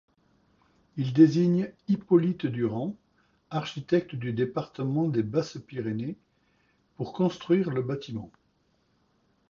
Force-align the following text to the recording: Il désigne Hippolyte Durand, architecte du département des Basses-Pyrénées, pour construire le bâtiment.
Il 0.97 1.13
désigne 1.13 1.71
Hippolyte 1.87 2.47
Durand, 2.47 2.95
architecte 3.51 4.15
du 4.15 4.33
département 4.33 5.07
des 5.07 5.21
Basses-Pyrénées, 5.21 6.17
pour 6.95 7.13
construire 7.13 7.69
le 7.69 7.83
bâtiment. 7.83 8.31